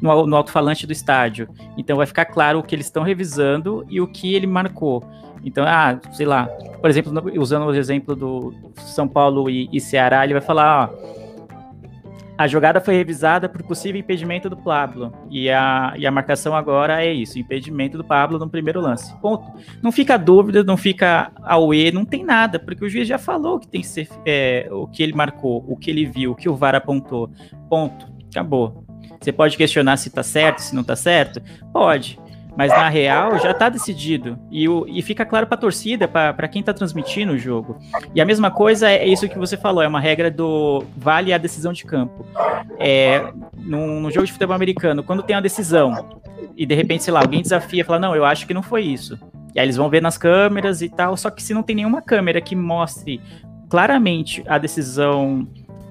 no, 0.00 0.26
no 0.26 0.36
alto-falante 0.36 0.86
do 0.86 0.92
estádio. 0.92 1.48
Então 1.76 1.96
vai 1.96 2.06
ficar 2.06 2.24
claro 2.26 2.58
o 2.58 2.62
que 2.62 2.74
eles 2.74 2.86
estão 2.86 3.02
revisando 3.02 3.84
e 3.88 4.00
o 4.00 4.06
que 4.06 4.34
ele 4.34 4.46
marcou. 4.46 5.04
Então, 5.44 5.64
ah, 5.66 5.98
sei 6.12 6.26
lá, 6.26 6.46
por 6.80 6.90
exemplo, 6.90 7.12
usando 7.40 7.66
o 7.66 7.74
exemplo 7.74 8.14
do 8.14 8.54
São 8.76 9.08
Paulo 9.08 9.48
e, 9.48 9.68
e 9.72 9.80
Ceará, 9.80 10.24
ele 10.24 10.34
vai 10.34 10.42
falar, 10.42 10.90
ó, 10.90 11.19
a 12.40 12.46
jogada 12.46 12.80
foi 12.80 12.94
revisada 12.94 13.50
por 13.50 13.62
possível 13.62 14.00
impedimento 14.00 14.48
do 14.48 14.56
Pablo. 14.56 15.12
E 15.30 15.50
a, 15.50 15.92
e 15.98 16.06
a 16.06 16.10
marcação 16.10 16.56
agora 16.56 17.04
é 17.04 17.12
isso: 17.12 17.38
impedimento 17.38 17.98
do 17.98 18.04
Pablo 18.04 18.38
no 18.38 18.48
primeiro 18.48 18.80
lance. 18.80 19.14
Ponto. 19.18 19.44
Não 19.82 19.92
fica 19.92 20.16
dúvida, 20.16 20.64
não 20.64 20.74
fica 20.74 21.30
ao 21.42 21.74
E, 21.74 21.92
não 21.92 22.02
tem 22.02 22.24
nada, 22.24 22.58
porque 22.58 22.82
o 22.82 22.88
juiz 22.88 23.06
já 23.06 23.18
falou 23.18 23.58
que 23.60 23.68
tem 23.68 23.82
que 23.82 23.86
ser 23.86 24.08
é, 24.24 24.66
o 24.70 24.86
que 24.86 25.02
ele 25.02 25.12
marcou, 25.12 25.62
o 25.68 25.76
que 25.76 25.90
ele 25.90 26.06
viu, 26.06 26.30
o 26.32 26.34
que 26.34 26.48
o 26.48 26.56
VAR 26.56 26.74
apontou. 26.74 27.30
Ponto. 27.68 28.08
Acabou. 28.30 28.86
Você 29.20 29.32
pode 29.32 29.58
questionar 29.58 29.98
se 29.98 30.08
tá 30.08 30.22
certo, 30.22 30.60
se 30.60 30.74
não 30.74 30.82
tá 30.82 30.96
certo? 30.96 31.42
Pode. 31.70 32.18
Mas 32.56 32.70
na 32.70 32.88
real 32.88 33.38
já 33.38 33.54
tá 33.54 33.68
decidido. 33.68 34.38
E, 34.50 34.68
o, 34.68 34.86
e 34.88 35.00
fica 35.02 35.24
claro 35.24 35.46
pra 35.46 35.56
torcida, 35.56 36.08
para 36.08 36.48
quem 36.48 36.62
tá 36.62 36.72
transmitindo 36.72 37.32
o 37.32 37.38
jogo. 37.38 37.78
E 38.14 38.20
a 38.20 38.24
mesma 38.24 38.50
coisa 38.50 38.90
é 38.90 39.06
isso 39.06 39.28
que 39.28 39.38
você 39.38 39.56
falou, 39.56 39.82
é 39.82 39.88
uma 39.88 40.00
regra 40.00 40.30
do 40.30 40.84
vale 40.96 41.32
a 41.32 41.38
decisão 41.38 41.72
de 41.72 41.84
campo. 41.84 42.26
É, 42.78 43.32
no, 43.56 44.00
no 44.00 44.10
jogo 44.10 44.26
de 44.26 44.32
futebol 44.32 44.56
americano, 44.56 45.02
quando 45.02 45.22
tem 45.22 45.36
uma 45.36 45.42
decisão, 45.42 46.20
e 46.56 46.66
de 46.66 46.74
repente, 46.74 47.04
sei 47.04 47.12
lá, 47.12 47.20
alguém 47.20 47.42
desafia, 47.42 47.84
fala, 47.84 47.98
não, 47.98 48.14
eu 48.14 48.24
acho 48.24 48.46
que 48.46 48.54
não 48.54 48.62
foi 48.62 48.82
isso. 48.82 49.18
E 49.54 49.58
aí 49.58 49.66
eles 49.66 49.76
vão 49.76 49.88
ver 49.88 50.02
nas 50.02 50.16
câmeras 50.16 50.82
e 50.82 50.88
tal, 50.88 51.16
só 51.16 51.30
que 51.30 51.42
se 51.42 51.54
não 51.54 51.62
tem 51.62 51.76
nenhuma 51.76 52.02
câmera 52.02 52.40
que 52.40 52.54
mostre 52.54 53.20
claramente 53.68 54.42
a 54.46 54.58
decisão 54.58 55.46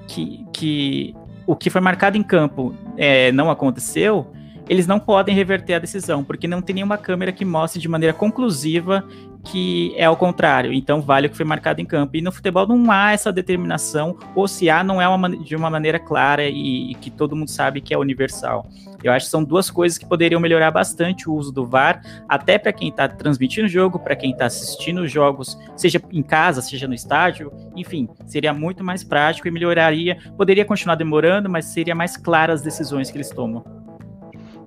que, 0.07 0.45
que 0.53 1.15
o 1.45 1.55
que 1.55 1.69
foi 1.69 1.81
marcado 1.81 2.17
em 2.17 2.23
campo 2.23 2.75
é, 2.97 3.31
não 3.31 3.49
aconteceu, 3.49 4.31
eles 4.69 4.85
não 4.85 4.99
podem 4.99 5.35
reverter 5.35 5.73
a 5.73 5.79
decisão, 5.79 6.23
porque 6.23 6.47
não 6.47 6.61
tem 6.61 6.75
nenhuma 6.75 6.97
câmera 6.97 7.31
que 7.31 7.43
mostre 7.43 7.81
de 7.81 7.87
maneira 7.87 8.13
conclusiva 8.13 9.03
que 9.43 9.93
é 9.95 10.05
ao 10.05 10.15
contrário. 10.15 10.73
Então 10.73 11.01
vale 11.01 11.27
o 11.27 11.29
que 11.29 11.37
foi 11.37 11.45
marcado 11.45 11.81
em 11.81 11.85
campo. 11.85 12.15
E 12.15 12.21
no 12.21 12.31
futebol 12.31 12.67
não 12.67 12.91
há 12.91 13.11
essa 13.11 13.31
determinação, 13.31 14.17
ou 14.35 14.47
se 14.47 14.69
há, 14.69 14.83
não 14.83 15.01
é 15.01 15.07
uma, 15.07 15.29
de 15.29 15.55
uma 15.55 15.69
maneira 15.69 15.99
clara 15.99 16.43
e, 16.43 16.91
e, 16.91 16.95
que 16.95 17.09
todo 17.09 17.35
mundo 17.35 17.49
sabe 17.49 17.81
que 17.81 17.93
é 17.93 17.97
universal. 17.97 18.67
Eu 19.03 19.13
acho 19.13 19.27
que 19.27 19.31
são 19.31 19.43
duas 19.43 19.71
coisas 19.71 19.97
que 19.97 20.05
poderiam 20.05 20.41
melhorar 20.41 20.71
bastante 20.71 21.29
o 21.29 21.33
uso 21.33 21.53
do 21.53 21.65
VAR, 21.65 22.01
até 22.27 22.57
para 22.57 22.73
quem 22.73 22.89
está 22.89 23.07
transmitindo 23.07 23.65
o 23.65 23.69
jogo, 23.69 23.97
para 23.97 24.15
quem 24.15 24.31
está 24.31 24.45
assistindo 24.45 25.01
os 25.01 25.11
jogos, 25.11 25.57
seja 25.75 26.01
em 26.11 26.21
casa, 26.21 26.61
seja 26.61 26.87
no 26.87 26.93
estádio, 26.93 27.51
enfim, 27.75 28.09
seria 28.25 28.53
muito 28.53 28.83
mais 28.83 29.03
prático 29.03 29.47
e 29.47 29.51
melhoraria. 29.51 30.17
Poderia 30.35 30.65
continuar 30.65 30.95
demorando, 30.95 31.49
mas 31.49 31.65
seria 31.65 31.95
mais 31.95 32.17
clara 32.17 32.51
as 32.51 32.61
decisões 32.61 33.09
que 33.09 33.17
eles 33.17 33.29
tomam. 33.29 33.78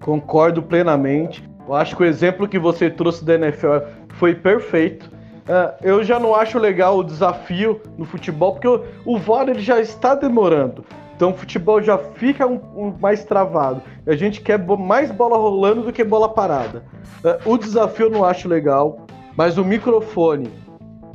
Concordo 0.02 0.62
plenamente. 0.62 1.49
Eu 1.66 1.75
acho 1.75 1.97
que 1.97 2.02
o 2.02 2.06
exemplo 2.06 2.49
que 2.49 2.59
você 2.59 2.90
trouxe 2.90 3.25
da 3.25 3.37
NFL 3.37 3.78
foi 4.14 4.35
perfeito. 4.35 5.11
Uh, 5.42 5.75
eu 5.80 6.04
já 6.04 6.18
não 6.18 6.35
acho 6.35 6.59
legal 6.59 6.99
o 6.99 7.04
desafio 7.04 7.80
no 7.97 8.04
futebol, 8.04 8.52
porque 8.52 8.68
o, 8.68 8.85
o 9.06 9.18
VAR 9.18 9.49
ele 9.49 9.61
já 9.61 9.80
está 9.80 10.14
demorando. 10.14 10.85
Então 11.14 11.30
o 11.30 11.35
futebol 11.35 11.80
já 11.80 11.97
fica 11.97 12.47
um, 12.47 12.61
um, 12.76 12.94
mais 13.00 13.25
travado. 13.25 13.80
A 14.06 14.14
gente 14.14 14.40
quer 14.40 14.59
mais 14.59 15.11
bola 15.12 15.37
rolando 15.37 15.82
do 15.82 15.92
que 15.92 16.02
bola 16.02 16.28
parada. 16.28 16.85
Uh, 17.25 17.52
o 17.52 17.56
desafio 17.56 18.06
eu 18.06 18.11
não 18.11 18.25
acho 18.25 18.49
legal, 18.49 19.06
mas 19.37 19.56
o 19.56 19.64
microfone 19.64 20.50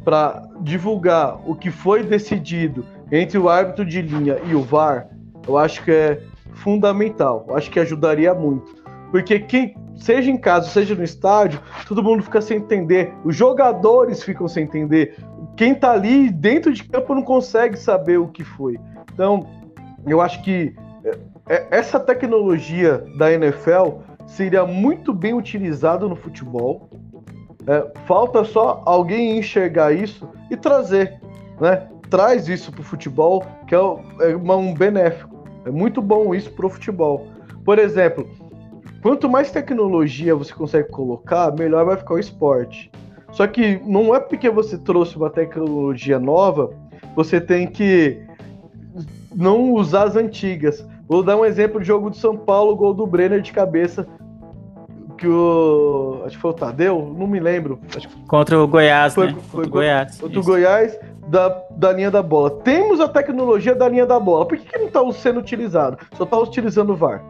para 0.04 0.44
divulgar 0.62 1.38
o 1.46 1.54
que 1.54 1.70
foi 1.70 2.04
decidido 2.04 2.86
entre 3.12 3.38
o 3.38 3.50
árbitro 3.50 3.84
de 3.84 4.02
linha 4.02 4.38
e 4.46 4.56
o 4.56 4.62
VAR, 4.62 5.10
eu 5.46 5.58
acho 5.58 5.84
que 5.84 5.92
é 5.92 6.22
fundamental. 6.58 7.46
Acho 7.52 7.72
que 7.72 7.80
ajudaria 7.80 8.34
muito. 8.34 8.76
Porque 9.12 9.40
quem, 9.40 9.76
seja 9.96 10.30
em 10.30 10.38
casa, 10.38 10.70
seja 10.70 10.96
no 10.96 11.04
estádio, 11.04 11.62
todo 11.88 12.04
mundo 12.04 12.24
fica 12.24 12.42
sem 12.42 12.58
entender. 12.58 13.14
Os 13.24 13.36
jogadores 13.36 14.24
ficam 14.24 14.48
sem 14.48 14.64
entender. 14.64 15.18
Quem 15.56 15.74
tá 15.74 15.92
ali 15.92 16.30
dentro 16.30 16.74
de 16.74 16.84
campo 16.84 17.16
não 17.16 17.24
consegue 17.24 17.78
saber 17.78 18.18
o 18.18 18.28
que 18.28 18.44
foi. 18.44 18.78
Então, 19.14 19.48
eu 20.06 20.22
acho 20.22 20.44
que 20.44 20.76
é, 21.04 21.18
é, 21.50 21.68
essa 21.72 22.00
tecnologia 22.00 23.04
da 23.18 23.32
NFL 23.32 24.00
seria 24.26 24.66
muito 24.66 25.14
bem 25.14 25.34
utilizada 25.34 26.08
no 26.08 26.16
futebol. 26.16 26.90
É, 27.66 27.86
falta 28.06 28.44
só 28.44 28.82
alguém 28.86 29.38
enxergar 29.38 29.94
isso 29.94 30.30
e 30.50 30.56
trazer, 30.56 31.20
né? 31.60 31.88
Traz 32.10 32.48
isso 32.48 32.72
para 32.72 32.82
o 32.82 32.84
futebol, 32.86 33.44
que 33.68 33.76
é, 33.76 33.80
é 33.80 34.36
um 34.36 34.74
benéfico. 34.74 35.37
É 35.68 35.72
muito 35.72 36.02
bom 36.02 36.34
isso 36.34 36.52
para 36.52 36.66
o 36.66 36.70
futebol. 36.70 37.28
Por 37.64 37.80
exemplo, 37.80 38.28
Quanto 39.02 39.30
mais 39.30 39.52
tecnologia 39.52 40.36
você 40.36 40.54
consegue 40.54 40.90
colocar, 40.90 41.54
melhor 41.54 41.86
vai 41.86 41.98
ficar 41.98 42.16
o 42.16 42.20
esporte. 42.20 42.92
Só 43.32 43.46
que 43.46 43.80
não 43.86 44.16
é 44.16 44.20
porque 44.20 44.50
você 44.50 44.78
trouxe 44.78 45.16
uma 45.16 45.30
tecnologia 45.30 46.20
nova, 46.20 46.72
você 47.16 47.40
tem 47.40 47.68
que 47.68 48.22
não 49.36 49.74
usar 49.74 50.04
as 50.04 50.16
antigas. 50.16 50.86
Vou 51.08 51.24
dar 51.24 51.38
um 51.38 51.46
exemplo 51.46 51.80
de 51.80 51.88
jogo 51.88 52.10
de 52.10 52.18
São 52.18 52.36
Paulo, 52.36 52.76
gol 52.76 52.94
do 52.94 53.06
Brenner 53.06 53.42
de 53.42 53.54
cabeça. 53.54 54.08
Que 55.18 55.28
o. 55.28 56.22
Acho 56.26 56.36
que 56.36 56.42
foi 56.42 56.52
o 56.52 56.54
Tadeu, 56.54 57.16
não 57.18 57.28
me 57.28 57.40
lembro. 57.40 57.80
Contra 58.28 58.62
o 58.62 58.68
Goiás, 58.68 59.16
foi, 59.16 59.28
né? 59.28 59.34
Foi, 59.34 59.64
contra 59.64 59.68
o 59.68 59.72
Goiás. 59.72 60.20
Contra 60.20 60.40
o 60.40 60.44
Goiás, 60.44 61.00
da, 61.28 61.50
da 61.72 61.92
linha 61.92 62.10
da 62.10 62.24
bola. 62.24 62.50
Temos 62.50 63.00
a 63.00 63.08
tecnologia 63.08 63.76
da 63.76 63.88
linha 63.88 64.06
da 64.06 64.20
bola. 64.20 64.46
Por 64.46 64.58
que, 64.58 64.66
que 64.66 64.78
não 64.78 64.88
está 64.88 65.12
sendo 65.12 65.40
utilizado? 65.40 65.98
Só 66.16 66.24
está 66.24 66.38
utilizando 66.38 66.94
o 66.94 66.96
VAR. 66.96 67.24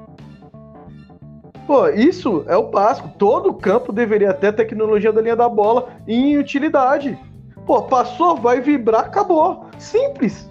Pô, 1.66 1.90
isso 1.90 2.46
é 2.48 2.56
o 2.56 2.70
básico. 2.70 3.10
Todo 3.18 3.54
campo 3.54 3.92
deveria 3.92 4.34
ter 4.34 4.54
tecnologia 4.54 5.12
da 5.12 5.22
linha 5.22 5.36
da 5.36 5.50
bola 5.50 5.90
em 6.08 6.38
utilidade. 6.38 7.20
Pô, 7.66 7.82
passou, 7.82 8.38
vai 8.38 8.62
vibrar, 8.62 9.06
acabou. 9.06 9.66
Simples. 9.78 10.50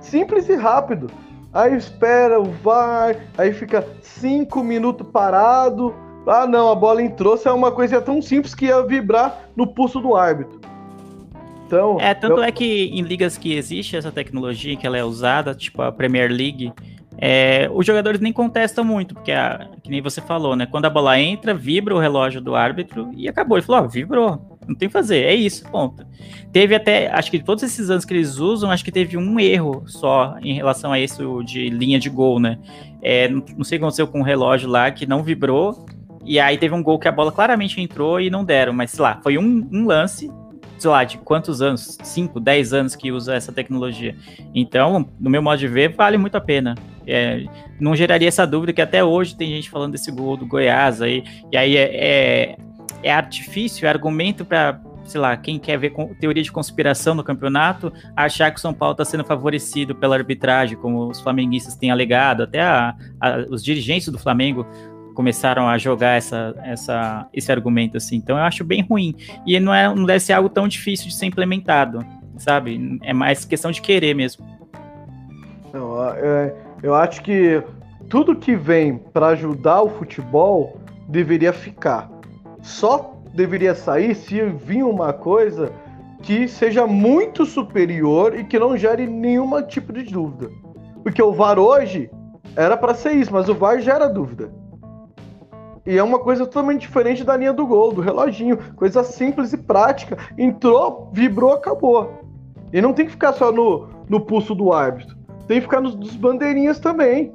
Simples 0.00 0.48
e 0.48 0.54
rápido. 0.54 1.08
Aí 1.52 1.74
espera, 1.74 2.38
vai, 2.40 3.16
aí 3.36 3.52
fica 3.52 3.84
cinco 4.02 4.62
minutos 4.62 5.04
parado. 5.10 5.92
Ah, 6.24 6.46
não, 6.46 6.70
a 6.70 6.76
bola 6.76 7.02
entrou. 7.02 7.34
Isso 7.34 7.48
é 7.48 7.52
uma 7.52 7.72
coisa 7.72 8.00
tão 8.00 8.22
simples 8.22 8.54
que 8.54 8.66
ia 8.66 8.82
vibrar 8.82 9.48
no 9.56 9.66
pulso 9.66 9.98
do 9.98 10.14
árbitro. 10.14 10.60
Então, 11.70 12.00
é, 12.00 12.12
tanto 12.14 12.38
eu... 12.38 12.42
é 12.42 12.50
que 12.50 12.86
em 12.86 13.00
ligas 13.02 13.38
que 13.38 13.54
existe 13.54 13.96
essa 13.96 14.10
tecnologia, 14.10 14.76
que 14.76 14.84
ela 14.84 14.98
é 14.98 15.04
usada, 15.04 15.54
tipo 15.54 15.80
a 15.80 15.92
Premier 15.92 16.28
League, 16.28 16.72
é, 17.16 17.70
os 17.72 17.86
jogadores 17.86 18.18
nem 18.18 18.32
contestam 18.32 18.84
muito, 18.84 19.14
porque, 19.14 19.30
a, 19.30 19.68
que 19.80 19.88
nem 19.88 20.02
você 20.02 20.20
falou, 20.20 20.56
né? 20.56 20.66
Quando 20.66 20.86
a 20.86 20.90
bola 20.90 21.20
entra, 21.20 21.54
vibra 21.54 21.94
o 21.94 22.00
relógio 22.00 22.40
do 22.40 22.56
árbitro 22.56 23.12
e 23.14 23.28
acabou. 23.28 23.56
Ele 23.56 23.64
falou: 23.64 23.84
ó, 23.84 23.86
vibrou, 23.86 24.58
não 24.66 24.74
tem 24.74 24.86
o 24.86 24.88
que 24.88 24.92
fazer, 24.92 25.24
é 25.26 25.34
isso, 25.34 25.62
ponto. 25.70 26.04
Teve 26.52 26.74
até, 26.74 27.08
acho 27.12 27.30
que 27.30 27.38
todos 27.38 27.62
esses 27.62 27.88
anos 27.88 28.04
que 28.04 28.12
eles 28.12 28.38
usam, 28.38 28.72
acho 28.72 28.84
que 28.84 28.90
teve 28.90 29.16
um 29.16 29.38
erro 29.38 29.84
só 29.86 30.38
em 30.42 30.54
relação 30.54 30.92
a 30.92 30.98
isso 30.98 31.44
de 31.44 31.70
linha 31.70 32.00
de 32.00 32.10
gol, 32.10 32.40
né? 32.40 32.58
É, 33.00 33.28
não, 33.28 33.44
sei 33.62 33.76
o 33.76 33.80
que 33.80 33.84
aconteceu 33.84 34.08
com 34.08 34.20
o 34.20 34.24
relógio 34.24 34.68
lá 34.68 34.90
que 34.90 35.06
não 35.06 35.22
vibrou. 35.22 35.86
E 36.24 36.40
aí 36.40 36.58
teve 36.58 36.74
um 36.74 36.82
gol 36.82 36.98
que 36.98 37.08
a 37.08 37.12
bola 37.12 37.30
claramente 37.30 37.80
entrou 37.80 38.20
e 38.20 38.28
não 38.28 38.44
deram, 38.44 38.72
mas 38.72 38.90
sei 38.90 39.02
lá, 39.02 39.20
foi 39.22 39.38
um, 39.38 39.68
um 39.72 39.86
lance 39.86 40.30
sei 40.80 40.90
lá, 40.90 41.04
de 41.04 41.18
quantos 41.18 41.60
anos? 41.60 41.98
5, 42.02 42.40
10 42.40 42.72
anos 42.72 42.96
que 42.96 43.12
usa 43.12 43.34
essa 43.34 43.52
tecnologia. 43.52 44.16
Então, 44.54 45.08
no 45.20 45.30
meu 45.30 45.42
modo 45.42 45.58
de 45.58 45.68
ver, 45.68 45.94
vale 45.94 46.16
muito 46.16 46.36
a 46.36 46.40
pena. 46.40 46.74
É, 47.06 47.44
não 47.78 47.94
geraria 47.94 48.28
essa 48.28 48.46
dúvida 48.46 48.72
que 48.72 48.80
até 48.80 49.04
hoje 49.04 49.36
tem 49.36 49.50
gente 49.50 49.68
falando 49.68 49.92
desse 49.92 50.10
gol 50.10 50.36
do 50.36 50.46
Goiás 50.46 51.02
aí, 51.02 51.24
e 51.50 51.56
aí 51.56 51.76
é, 51.76 51.90
é, 51.92 52.56
é 53.02 53.12
artifício, 53.12 53.86
é 53.86 53.88
argumento 53.88 54.44
para 54.44 54.80
sei 55.10 55.20
lá, 55.20 55.36
quem 55.36 55.58
quer 55.58 55.76
ver 55.76 55.92
teoria 56.20 56.42
de 56.42 56.52
conspiração 56.52 57.14
no 57.16 57.24
campeonato, 57.24 57.92
achar 58.14 58.50
que 58.50 58.58
o 58.58 58.60
São 58.60 58.72
Paulo 58.72 58.92
está 58.92 59.04
sendo 59.04 59.24
favorecido 59.24 59.92
pela 59.92 60.14
arbitragem, 60.14 60.78
como 60.78 61.08
os 61.08 61.20
flamenguistas 61.20 61.74
têm 61.74 61.90
alegado, 61.90 62.44
até 62.44 62.60
a, 62.60 62.94
a, 63.20 63.38
os 63.50 63.62
dirigentes 63.62 64.08
do 64.08 64.18
Flamengo 64.18 64.64
começaram 65.14 65.68
a 65.68 65.78
jogar 65.78 66.16
essa, 66.16 66.54
essa, 66.64 67.26
esse 67.32 67.50
argumento 67.50 67.96
assim. 67.96 68.16
Então 68.16 68.36
eu 68.36 68.42
acho 68.42 68.64
bem 68.64 68.82
ruim. 68.82 69.14
E 69.46 69.58
não, 69.60 69.74
é, 69.74 69.92
não 69.94 70.04
deve 70.04 70.20
ser 70.20 70.32
algo 70.32 70.48
tão 70.48 70.66
difícil 70.66 71.08
de 71.08 71.14
ser 71.14 71.26
implementado, 71.26 72.04
sabe? 72.36 72.98
É 73.02 73.12
mais 73.12 73.44
questão 73.44 73.70
de 73.70 73.80
querer 73.80 74.14
mesmo. 74.14 74.46
Não, 75.72 76.04
é, 76.12 76.54
eu 76.82 76.94
acho 76.94 77.22
que 77.22 77.62
tudo 78.08 78.34
que 78.34 78.56
vem 78.56 78.98
para 78.98 79.28
ajudar 79.28 79.82
o 79.82 79.90
futebol 79.90 80.80
deveria 81.08 81.52
ficar. 81.52 82.10
Só 82.62 83.16
deveria 83.34 83.74
sair 83.74 84.14
se 84.14 84.42
vir 84.42 84.82
uma 84.82 85.12
coisa 85.12 85.72
que 86.22 86.46
seja 86.48 86.86
muito 86.86 87.46
superior 87.46 88.38
e 88.38 88.44
que 88.44 88.58
não 88.58 88.76
gere 88.76 89.06
nenhum 89.06 89.62
tipo 89.62 89.92
de 89.92 90.02
dúvida. 90.02 90.50
Porque 91.02 91.22
o 91.22 91.32
VAR 91.32 91.58
hoje 91.58 92.10
era 92.56 92.76
para 92.76 92.94
ser 92.94 93.12
isso, 93.12 93.32
mas 93.32 93.48
o 93.48 93.54
VAR 93.54 93.80
gera 93.80 94.08
dúvida. 94.08 94.52
E 95.86 95.96
é 95.96 96.02
uma 96.02 96.18
coisa 96.18 96.44
totalmente 96.44 96.82
diferente 96.82 97.24
da 97.24 97.36
linha 97.36 97.52
do 97.52 97.66
gol, 97.66 97.92
do 97.92 98.00
reloginho. 98.00 98.58
Coisa 98.76 99.02
simples 99.02 99.52
e 99.52 99.56
prática. 99.56 100.18
Entrou, 100.36 101.10
vibrou, 101.12 101.52
acabou. 101.52 102.20
E 102.72 102.80
não 102.80 102.92
tem 102.92 103.06
que 103.06 103.12
ficar 103.12 103.32
só 103.32 103.50
no, 103.50 103.88
no 104.08 104.20
pulso 104.20 104.54
do 104.54 104.72
árbitro. 104.72 105.16
Tem 105.46 105.58
que 105.58 105.66
ficar 105.66 105.80
nos, 105.80 105.94
nos 105.94 106.14
bandeirinhas 106.14 106.78
também. 106.78 107.32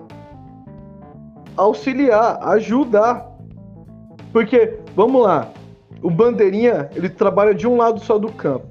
Auxiliar, 1.58 2.40
ajudar. 2.50 3.30
Porque, 4.32 4.80
vamos 4.96 5.24
lá, 5.24 5.50
o 6.02 6.10
bandeirinha, 6.10 6.90
ele 6.96 7.10
trabalha 7.10 7.54
de 7.54 7.68
um 7.68 7.78
lado 7.78 8.00
só 8.00 8.18
do 8.18 8.32
campo. 8.32 8.68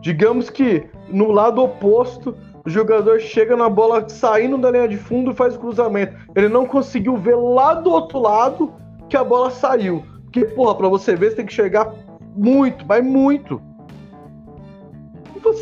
Digamos 0.00 0.50
que 0.50 0.84
no 1.08 1.30
lado 1.30 1.62
oposto, 1.62 2.34
o 2.64 2.70
jogador 2.70 3.20
chega 3.20 3.56
na 3.56 3.68
bola 3.68 4.08
saindo 4.08 4.58
da 4.58 4.70
linha 4.70 4.88
de 4.88 4.96
fundo 4.96 5.30
e 5.30 5.34
faz 5.34 5.54
o 5.54 5.60
cruzamento. 5.60 6.16
Ele 6.34 6.48
não 6.48 6.66
conseguiu 6.66 7.16
ver 7.16 7.36
lá 7.36 7.74
do 7.74 7.90
outro 7.90 8.18
lado 8.18 8.72
que 9.08 9.16
a 9.16 9.24
bola 9.24 9.50
saiu. 9.50 10.04
Porque, 10.24 10.44
porra, 10.44 10.74
pra 10.74 10.88
você 10.88 11.16
ver, 11.16 11.30
você 11.30 11.36
tem 11.36 11.46
que 11.46 11.52
chegar 11.52 11.92
muito, 12.34 12.84
mas 12.86 13.04
muito. 13.04 13.60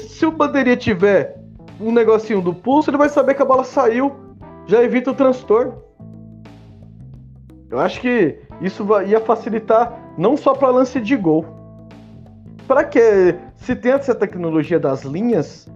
Se 0.09 0.25
o 0.25 0.33
bandeirinha 0.33 0.77
tiver 0.77 1.39
um 1.81 1.93
negocinho 1.93 2.41
do 2.41 2.55
pulso, 2.55 2.91
ele 2.91 2.97
vai 2.97 3.09
saber 3.09 3.35
que 3.35 3.43
a 3.43 3.45
bola 3.45 3.65
saiu, 3.65 4.13
já 4.67 4.83
evita 4.83 5.11
o 5.11 5.15
transtorno. 5.15 5.83
Eu 7.71 7.79
acho 7.81 8.01
que 8.01 8.39
isso 8.61 8.87
ia 9.07 9.21
facilitar 9.21 10.15
não 10.17 10.37
só 10.37 10.55
para 10.55 10.69
lance 10.69 11.01
de 11.01 11.17
gol. 11.17 11.45
Para 12.67 12.85
que 12.85 13.37
se 13.57 13.77
tem 13.77 13.93
essa 13.93 14.15
tecnologia 14.15 14.81
das 14.81 15.03
linhas, 15.03 15.69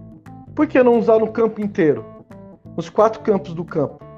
por 0.55 0.65
que 0.65 0.81
não 0.81 0.97
usar 0.97 1.19
no 1.19 1.31
campo 1.31 1.61
inteiro? 1.61 2.05
Nos 2.75 2.89
quatro 2.89 3.21
campos 3.21 3.53
do 3.53 3.63
campo. 3.63 4.08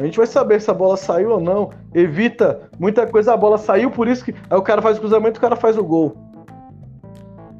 A 0.00 0.04
gente 0.04 0.16
vai 0.16 0.26
saber 0.26 0.60
se 0.60 0.70
a 0.70 0.74
bola 0.74 0.96
saiu 0.96 1.30
ou 1.30 1.40
não. 1.40 1.70
Evita 1.94 2.68
muita 2.78 3.06
coisa, 3.06 3.34
a 3.34 3.36
bola 3.36 3.58
saiu, 3.58 3.90
por 3.90 4.08
isso 4.08 4.24
que 4.24 4.34
aí 4.48 4.58
o 4.58 4.62
cara 4.62 4.82
faz 4.82 4.96
o 4.96 5.00
cruzamento 5.00 5.38
o 5.38 5.40
cara 5.40 5.56
faz 5.56 5.76
o 5.76 5.84
gol. 5.84 6.16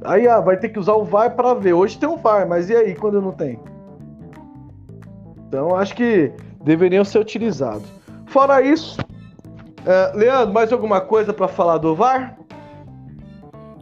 Aí 0.04 0.26
ah, 0.26 0.40
vai 0.40 0.56
ter 0.56 0.70
que 0.70 0.78
usar 0.78 0.94
o 0.94 1.04
VAR 1.04 1.36
para 1.36 1.54
ver. 1.54 1.74
Hoje 1.74 1.98
tem 1.98 2.08
o 2.08 2.16
VAR, 2.16 2.48
mas 2.48 2.70
e 2.70 2.74
aí 2.74 2.94
quando 2.94 3.20
não 3.20 3.32
tem? 3.32 3.60
Então 5.46 5.76
acho 5.76 5.94
que 5.94 6.32
deveriam 6.64 7.04
ser 7.04 7.18
utilizados. 7.18 7.86
Fora 8.26 8.62
isso, 8.62 8.96
Uh, 9.80 10.16
Leandro, 10.16 10.52
mais 10.52 10.72
alguma 10.72 11.00
coisa 11.00 11.32
para 11.32 11.48
falar 11.48 11.78
do 11.78 11.94
VAR? 11.94 12.36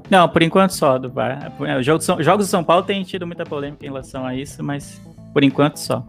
Não, 0.09 0.29
por 0.29 0.43
enquanto 0.43 0.71
só 0.71 0.97
do 0.97 1.11
VAR. 1.11 1.53
É, 1.67 1.83
jogos, 1.83 2.07
jogos 2.07 2.47
do 2.47 2.51
São 2.51 2.63
Paulo 2.63 2.85
têm 2.85 3.03
tido 3.03 3.27
muita 3.27 3.45
polêmica 3.45 3.85
em 3.85 3.89
relação 3.89 4.25
a 4.25 4.35
isso, 4.35 4.63
mas 4.63 5.01
por 5.33 5.43
enquanto 5.43 5.77
só. 5.77 6.05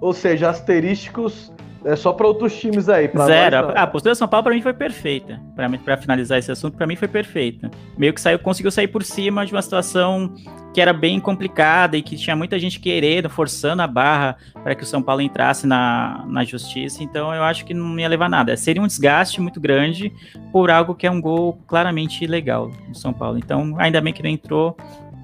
Ou 0.00 0.12
seja, 0.12 0.48
asterísticos 0.48 1.52
é 1.84 1.96
só 1.96 2.12
para 2.12 2.26
outros 2.26 2.58
times 2.58 2.88
aí. 2.88 3.10
Zero. 3.26 3.66
Nós, 3.66 3.76
a, 3.76 3.82
a 3.82 3.86
postura 3.86 4.14
do 4.14 4.16
São 4.16 4.28
Paulo 4.28 4.44
para 4.44 4.54
mim 4.54 4.62
foi 4.62 4.72
perfeita. 4.72 5.40
Para 5.84 5.96
finalizar 5.96 6.38
esse 6.38 6.50
assunto, 6.50 6.76
para 6.76 6.86
mim 6.86 6.96
foi 6.96 7.08
perfeita. 7.08 7.70
Meio 7.96 8.12
que 8.12 8.20
saiu, 8.20 8.38
conseguiu 8.38 8.70
sair 8.70 8.88
por 8.88 9.02
cima 9.02 9.44
de 9.44 9.52
uma 9.52 9.62
situação 9.62 10.34
que 10.72 10.80
era 10.80 10.92
bem 10.92 11.20
complicada 11.20 11.96
e 11.96 12.02
que 12.02 12.16
tinha 12.16 12.34
muita 12.34 12.58
gente 12.58 12.80
querendo, 12.80 13.30
forçando 13.30 13.80
a 13.82 13.86
barra 13.86 14.36
para 14.62 14.74
que 14.74 14.82
o 14.82 14.86
São 14.86 15.00
Paulo 15.02 15.20
entrasse 15.20 15.66
na, 15.66 16.24
na 16.26 16.42
justiça. 16.42 17.02
Então 17.02 17.32
eu 17.32 17.42
acho 17.42 17.64
que 17.64 17.74
não 17.74 17.98
ia 17.98 18.08
levar 18.08 18.28
nada. 18.28 18.56
Seria 18.56 18.82
um 18.82 18.86
desgaste 18.86 19.40
muito 19.40 19.60
grande 19.60 20.12
por 20.50 20.70
algo 20.70 20.94
que 20.94 21.06
é 21.06 21.10
um 21.10 21.20
gol 21.20 21.58
claramente 21.66 22.24
ilegal 22.24 22.70
do 22.88 22.96
São 22.96 23.12
Paulo. 23.12 23.38
Então, 23.38 23.74
ainda 23.78 24.00
bem 24.00 24.12
que 24.12 24.22
não 24.22 24.30
entrou, 24.30 24.76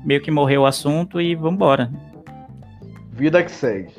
meio 0.05 0.21
que 0.21 0.31
morreu 0.31 0.63
o 0.63 0.67
assunto 0.67 1.21
e 1.21 1.35
vamos 1.35 1.55
embora. 1.55 1.91
Vida 3.13 3.43
que 3.43 3.51
segue. 3.51 3.93